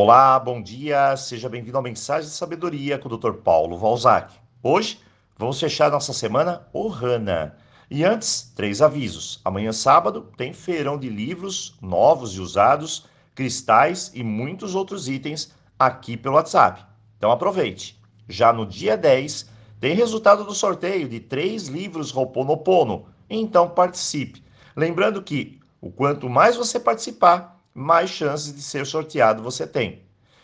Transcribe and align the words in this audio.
Olá, 0.00 0.38
bom 0.38 0.62
dia, 0.62 1.16
seja 1.16 1.48
bem-vindo 1.48 1.76
ao 1.76 1.82
Mensagem 1.82 2.30
de 2.30 2.36
Sabedoria 2.36 3.00
com 3.00 3.08
o 3.08 3.16
Dr. 3.18 3.32
Paulo 3.32 3.76
Valzac. 3.76 4.32
Hoje 4.62 5.00
vamos 5.36 5.58
fechar 5.58 5.90
nossa 5.90 6.12
semana 6.12 6.68
Ohana. 6.72 7.56
E 7.90 8.04
antes, 8.04 8.52
três 8.54 8.80
avisos. 8.80 9.40
Amanhã, 9.44 9.72
sábado, 9.72 10.32
tem 10.36 10.52
feirão 10.52 10.96
de 10.96 11.08
livros 11.08 11.76
novos 11.82 12.36
e 12.36 12.40
usados, 12.40 13.06
cristais 13.34 14.12
e 14.14 14.22
muitos 14.22 14.76
outros 14.76 15.08
itens 15.08 15.52
aqui 15.76 16.16
pelo 16.16 16.36
WhatsApp. 16.36 16.84
Então 17.16 17.32
aproveite. 17.32 18.00
Já 18.28 18.52
no 18.52 18.64
dia 18.64 18.96
10, 18.96 19.50
tem 19.80 19.96
resultado 19.96 20.44
do 20.44 20.54
sorteio 20.54 21.08
de 21.08 21.18
três 21.18 21.66
livros 21.66 22.12
Roponopono. 22.12 23.06
Então 23.28 23.68
participe. 23.68 24.44
Lembrando 24.76 25.20
que 25.20 25.58
o 25.80 25.90
quanto 25.90 26.30
mais 26.30 26.54
você 26.54 26.78
participar, 26.78 27.57
mais 27.78 28.10
chances 28.10 28.52
de 28.52 28.60
ser 28.60 28.84
sorteado 28.84 29.42
você 29.42 29.64
tem. 29.64 30.02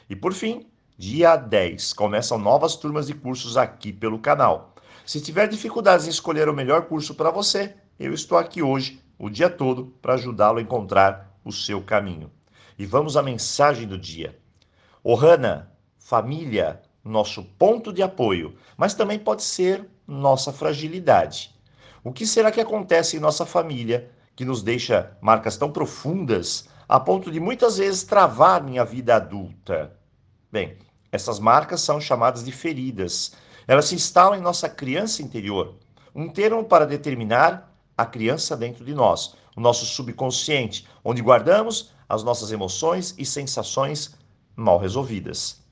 E 0.08 0.14
por 0.14 0.32
fim, 0.32 0.66
dia 0.96 1.34
10, 1.34 1.92
começam 1.92 2.38
novas 2.38 2.76
turmas 2.76 3.08
de 3.08 3.14
cursos 3.14 3.56
aqui 3.56 3.92
pelo 3.92 4.20
canal. 4.20 4.74
Se 5.04 5.20
tiver 5.20 5.48
dificuldades 5.48 6.06
em 6.06 6.10
escolher 6.10 6.48
o 6.48 6.54
melhor 6.54 6.82
curso 6.82 7.14
para 7.14 7.32
você, 7.32 7.74
eu 7.98 8.14
estou 8.14 8.38
aqui 8.38 8.62
hoje, 8.62 9.02
o 9.18 9.28
dia 9.28 9.50
todo, 9.50 9.86
para 10.00 10.14
ajudá-lo 10.14 10.58
a 10.58 10.62
encontrar 10.62 11.36
o 11.44 11.50
seu 11.50 11.82
caminho. 11.82 12.30
E 12.78 12.86
vamos 12.86 13.16
à 13.16 13.22
mensagem 13.22 13.88
do 13.88 13.98
dia. 13.98 14.38
Ohana, 15.02 15.72
família, 15.98 16.82
nosso 17.04 17.42
ponto 17.42 17.92
de 17.92 18.02
apoio, 18.02 18.54
mas 18.76 18.94
também 18.94 19.18
pode 19.18 19.42
ser 19.42 19.84
nossa 20.06 20.52
fragilidade. 20.52 21.52
O 22.04 22.12
que 22.12 22.26
será 22.26 22.52
que 22.52 22.60
acontece 22.60 23.16
em 23.16 23.20
nossa 23.20 23.44
família 23.44 24.08
que 24.36 24.44
nos 24.44 24.62
deixa 24.62 25.16
marcas 25.20 25.56
tão 25.56 25.72
profundas 25.72 26.68
a 26.88 27.00
ponto 27.00 27.30
de 27.30 27.40
muitas 27.40 27.78
vezes 27.78 28.02
travar 28.02 28.62
minha 28.62 28.84
vida 28.84 29.16
adulta. 29.16 29.96
Bem, 30.50 30.76
essas 31.10 31.38
marcas 31.38 31.80
são 31.80 32.00
chamadas 32.00 32.44
de 32.44 32.52
feridas. 32.52 33.32
Elas 33.66 33.86
se 33.86 33.94
instalam 33.94 34.38
em 34.38 34.42
nossa 34.42 34.68
criança 34.68 35.22
interior, 35.22 35.74
um 36.14 36.28
termo 36.28 36.64
para 36.64 36.86
determinar 36.86 37.72
a 37.96 38.04
criança 38.04 38.56
dentro 38.56 38.84
de 38.84 38.94
nós, 38.94 39.34
o 39.56 39.60
nosso 39.60 39.86
subconsciente, 39.86 40.86
onde 41.04 41.22
guardamos 41.22 41.92
as 42.08 42.22
nossas 42.22 42.52
emoções 42.52 43.14
e 43.16 43.24
sensações 43.24 44.14
mal 44.54 44.78
resolvidas. 44.78 45.62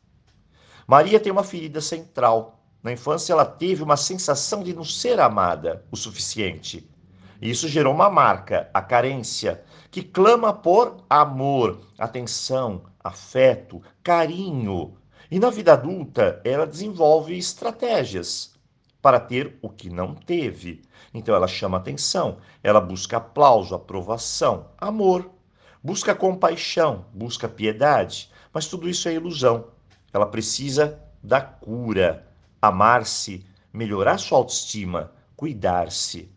Maria 0.87 1.21
tem 1.21 1.31
uma 1.31 1.45
ferida 1.45 1.81
central. 1.81 2.59
Na 2.83 2.93
infância, 2.93 3.33
ela 3.33 3.45
teve 3.45 3.83
uma 3.83 3.97
sensação 3.97 4.63
de 4.63 4.75
não 4.75 4.85
ser 4.85 5.21
amada 5.21 5.85
o 5.91 5.97
suficiente. 5.97 6.89
Isso 7.43 7.67
gerou 7.67 7.93
uma 7.93 8.09
marca, 8.09 8.71
a 8.73 8.81
carência, 8.81 9.65
que 9.91 10.01
clama 10.01 10.53
por 10.53 11.05
amor, 11.11 11.81
atenção, 11.99 12.85
afeto, 13.03 13.83
carinho. 14.01 14.97
E 15.29 15.41
na 15.41 15.51
vida 15.51 15.73
adulta, 15.73 16.41
ela 16.45 16.65
desenvolve 16.65 17.37
estratégias 17.37 18.55
para 19.03 19.19
ter 19.19 19.59
o 19.61 19.69
que 19.69 19.91
não 19.91 20.15
teve. 20.15 20.83
Então 21.13 21.35
ela 21.35 21.49
chama 21.49 21.79
atenção, 21.79 22.39
ela 22.63 22.81
busca 22.81 23.17
aplauso, 23.17 23.75
aprovação, 23.75 24.69
amor, 24.79 25.29
busca 25.83 26.15
compaixão, 26.15 27.07
busca 27.13 27.49
piedade, 27.49 28.31
mas 28.53 28.69
tudo 28.69 28.89
isso 28.89 29.09
é 29.09 29.15
ilusão. 29.15 29.67
Ela 30.13 30.27
precisa 30.27 31.03
da 31.21 31.41
cura, 31.41 32.25
amar-se, 32.61 33.45
melhorar 33.73 34.19
sua 34.19 34.39
autoestima, 34.39 35.11
cuidar-se. 35.35 36.31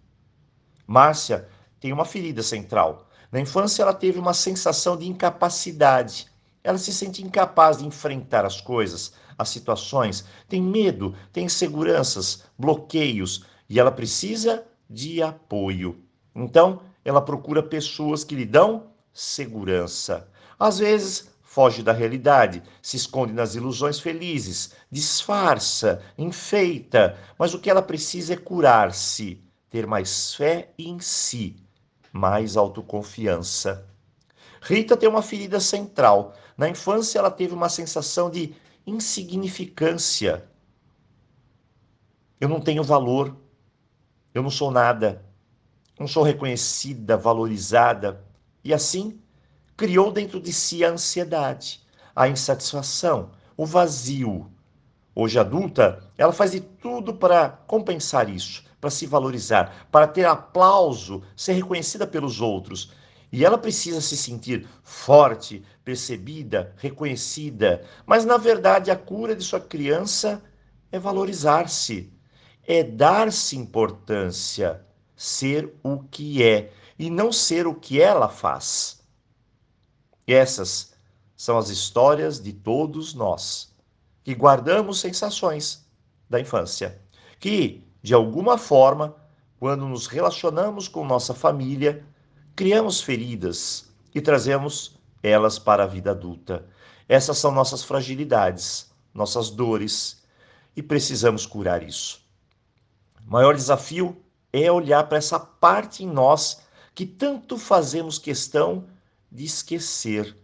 Márcia 0.87 1.47
tem 1.79 1.91
uma 1.91 2.05
ferida 2.05 2.43
central. 2.43 3.07
Na 3.31 3.39
infância, 3.39 3.81
ela 3.83 3.93
teve 3.93 4.19
uma 4.19 4.33
sensação 4.33 4.95
de 4.97 5.07
incapacidade. 5.07 6.27
Ela 6.63 6.77
se 6.77 6.93
sente 6.93 7.23
incapaz 7.23 7.77
de 7.77 7.85
enfrentar 7.85 8.45
as 8.45 8.61
coisas, 8.61 9.13
as 9.37 9.49
situações, 9.49 10.25
tem 10.47 10.61
medo, 10.61 11.15
tem 11.31 11.45
inseguranças, 11.45 12.43
bloqueios 12.57 13.45
e 13.69 13.79
ela 13.79 13.91
precisa 13.91 14.65
de 14.89 15.21
apoio. 15.21 16.01
Então, 16.33 16.81
ela 17.03 17.21
procura 17.21 17.61
pessoas 17.61 18.23
que 18.23 18.35
lhe 18.35 18.45
dão 18.45 18.87
segurança. 19.13 20.27
Às 20.59 20.79
vezes, 20.79 21.29
foge 21.41 21.83
da 21.83 21.91
realidade, 21.93 22.63
se 22.81 22.97
esconde 22.97 23.33
nas 23.33 23.55
ilusões 23.55 23.99
felizes, 23.99 24.71
disfarça, 24.91 26.01
enfeita, 26.17 27.17
mas 27.37 27.53
o 27.53 27.59
que 27.59 27.69
ela 27.69 27.81
precisa 27.81 28.33
é 28.33 28.37
curar-se 28.37 29.44
ter 29.75 29.85
mais 29.85 30.33
fé 30.33 30.71
em 30.79 31.01
si, 31.01 31.57
mais 32.13 32.55
autoconfiança. 32.55 33.85
Rita 34.61 34.95
tem 34.95 35.09
uma 35.09 35.21
ferida 35.21 35.59
central. 35.59 36.33
Na 36.55 36.69
infância, 36.69 37.19
ela 37.19 37.29
teve 37.29 37.53
uma 37.53 37.67
sensação 37.67 38.29
de 38.29 38.55
insignificância. 38.87 40.49
Eu 42.39 42.47
não 42.47 42.61
tenho 42.61 42.85
valor. 42.85 43.35
Eu 44.33 44.41
não 44.41 44.49
sou 44.49 44.71
nada. 44.71 45.25
Não 45.99 46.07
sou 46.07 46.23
reconhecida, 46.23 47.17
valorizada. 47.17 48.23
E 48.63 48.73
assim, 48.73 49.19
criou 49.75 50.09
dentro 50.09 50.39
de 50.39 50.53
si 50.53 50.85
a 50.85 50.91
ansiedade, 50.91 51.85
a 52.15 52.29
insatisfação, 52.29 53.31
o 53.57 53.65
vazio. 53.65 54.49
Hoje 55.15 55.39
adulta, 55.39 56.03
ela 56.17 56.33
faz 56.33 56.51
de 56.51 56.59
tudo 56.59 57.15
para 57.15 57.49
compensar 57.49 58.29
isso 58.29 58.65
para 58.85 58.91
se 58.91 59.07
valorizar, 59.07 59.87
para 59.91 60.05
ter 60.05 60.27
aplauso, 60.27 61.23
ser 61.35 61.53
reconhecida 61.53 62.05
pelos 62.05 62.39
outros. 62.39 62.93
E 63.31 63.43
ela 63.43 63.57
precisa 63.57 63.99
se 63.99 64.15
sentir 64.15 64.67
forte, 64.83 65.65
percebida, 65.83 66.71
reconhecida. 66.77 67.83
Mas, 68.05 68.25
na 68.25 68.37
verdade, 68.37 68.91
a 68.91 68.95
cura 68.95 69.35
de 69.35 69.43
sua 69.43 69.59
criança 69.59 70.39
é 70.91 70.99
valorizar-se, 70.99 72.13
é 72.63 72.83
dar-se 72.83 73.57
importância, 73.57 74.85
ser 75.15 75.73
o 75.81 76.03
que 76.03 76.43
é 76.43 76.71
e 76.99 77.09
não 77.09 77.31
ser 77.31 77.65
o 77.65 77.73
que 77.73 77.99
ela 77.99 78.29
faz. 78.29 79.01
E 80.27 80.33
essas 80.35 80.93
são 81.35 81.57
as 81.57 81.69
histórias 81.69 82.39
de 82.39 82.53
todos 82.53 83.15
nós 83.15 83.74
que 84.25 84.33
guardamos 84.33 84.99
sensações 84.99 85.85
da 86.27 86.39
infância, 86.39 86.99
que 87.39 87.87
de 88.01 88.11
alguma 88.11 88.57
forma, 88.57 89.15
quando 89.59 89.87
nos 89.87 90.07
relacionamos 90.07 90.87
com 90.87 91.05
nossa 91.05 91.31
família, 91.31 92.03
criamos 92.55 93.01
feridas 93.01 93.87
e 94.15 94.19
trazemos 94.19 94.99
elas 95.21 95.59
para 95.59 95.83
a 95.83 95.87
vida 95.87 96.09
adulta. 96.09 96.65
Essas 97.07 97.37
são 97.37 97.51
nossas 97.51 97.83
fragilidades, 97.83 98.91
nossas 99.13 99.51
dores 99.51 100.23
e 100.75 100.81
precisamos 100.81 101.45
curar 101.45 101.83
isso. 101.83 102.19
O 103.27 103.31
maior 103.31 103.53
desafio 103.53 104.17
é 104.51 104.71
olhar 104.71 105.03
para 105.07 105.19
essa 105.19 105.39
parte 105.39 106.03
em 106.03 106.07
nós 106.07 106.63
que 106.95 107.05
tanto 107.05 107.59
fazemos 107.59 108.17
questão 108.17 108.87
de 109.31 109.45
esquecer. 109.45 110.35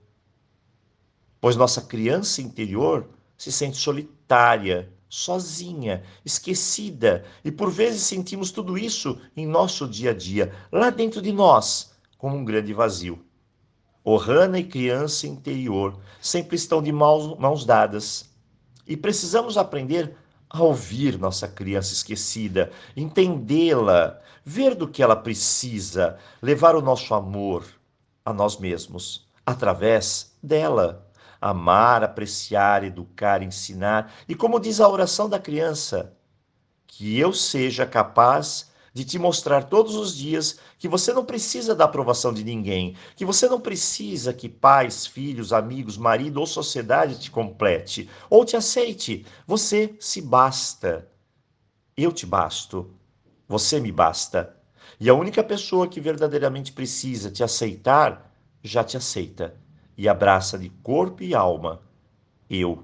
Pois 1.39 1.55
nossa 1.55 1.81
criança 1.81 2.43
interior 2.43 3.09
se 3.41 3.51
sente 3.51 3.77
solitária, 3.77 4.93
sozinha, 5.09 6.03
esquecida, 6.23 7.25
e 7.43 7.51
por 7.51 7.71
vezes 7.71 8.03
sentimos 8.03 8.51
tudo 8.51 8.77
isso 8.77 9.19
em 9.35 9.47
nosso 9.47 9.87
dia 9.87 10.11
a 10.11 10.13
dia, 10.13 10.53
lá 10.71 10.91
dentro 10.91 11.19
de 11.23 11.31
nós, 11.31 11.91
como 12.19 12.37
um 12.37 12.45
grande 12.45 12.71
vazio. 12.71 13.25
Ohana 14.03 14.59
e 14.59 14.63
criança 14.63 15.25
interior 15.25 15.99
sempre 16.21 16.55
estão 16.55 16.83
de 16.83 16.91
mãos, 16.91 17.35
mãos 17.39 17.65
dadas. 17.65 18.29
E 18.85 18.95
precisamos 18.95 19.57
aprender 19.57 20.15
a 20.47 20.61
ouvir 20.61 21.17
nossa 21.17 21.47
criança 21.47 21.93
esquecida, 21.93 22.71
entendê-la, 22.95 24.21
ver 24.45 24.75
do 24.75 24.87
que 24.87 25.01
ela 25.01 25.15
precisa, 25.15 26.19
levar 26.43 26.75
o 26.75 26.81
nosso 26.81 27.15
amor 27.15 27.65
a 28.23 28.31
nós 28.31 28.59
mesmos 28.59 29.27
através 29.43 30.37
dela 30.43 31.10
amar, 31.41 32.03
apreciar, 32.03 32.83
educar, 32.83 33.41
ensinar. 33.41 34.13
E 34.29 34.35
como 34.35 34.59
diz 34.59 34.79
a 34.79 34.87
oração 34.87 35.27
da 35.27 35.39
criança, 35.39 36.15
que 36.85 37.17
eu 37.17 37.33
seja 37.33 37.85
capaz 37.85 38.69
de 38.93 39.03
te 39.05 39.17
mostrar 39.17 39.63
todos 39.63 39.95
os 39.95 40.15
dias 40.15 40.59
que 40.77 40.87
você 40.87 41.13
não 41.13 41.25
precisa 41.25 41.73
da 41.73 41.85
aprovação 41.85 42.33
de 42.33 42.43
ninguém, 42.43 42.95
que 43.15 43.25
você 43.25 43.47
não 43.47 43.59
precisa 43.59 44.33
que 44.33 44.49
pais, 44.49 45.07
filhos, 45.07 45.53
amigos, 45.53 45.97
marido 45.97 46.39
ou 46.39 46.45
sociedade 46.45 47.17
te 47.17 47.31
complete 47.31 48.09
ou 48.29 48.45
te 48.45 48.55
aceite. 48.55 49.25
Você 49.47 49.95
se 49.99 50.21
basta. 50.21 51.07
Eu 51.95 52.11
te 52.11 52.25
basto. 52.25 52.93
Você 53.47 53.79
me 53.79 53.91
basta. 53.91 54.55
E 54.99 55.09
a 55.09 55.13
única 55.13 55.43
pessoa 55.43 55.87
que 55.87 56.01
verdadeiramente 56.01 56.71
precisa 56.73 57.31
te 57.31 57.43
aceitar 57.43 58.29
já 58.61 58.83
te 58.83 58.97
aceita 58.97 59.60
e 59.97 60.07
abraça 60.07 60.57
de 60.57 60.69
corpo 60.69 61.23
e 61.23 61.35
alma 61.35 61.81
eu. 62.49 62.83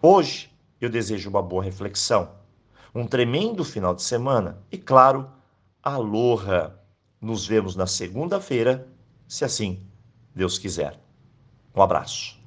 Hoje 0.00 0.50
eu 0.80 0.88
desejo 0.88 1.28
uma 1.28 1.42
boa 1.42 1.62
reflexão, 1.62 2.30
um 2.94 3.06
tremendo 3.06 3.64
final 3.64 3.94
de 3.94 4.02
semana 4.02 4.62
e, 4.70 4.78
claro, 4.78 5.30
aloha! 5.82 6.78
Nos 7.20 7.44
vemos 7.44 7.74
na 7.74 7.86
segunda-feira, 7.86 8.86
se 9.26 9.44
assim 9.44 9.84
Deus 10.32 10.56
quiser. 10.56 11.00
Um 11.74 11.82
abraço. 11.82 12.37